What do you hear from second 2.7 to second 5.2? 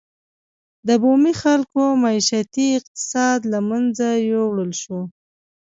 اقتصاد له منځه یووړل شو.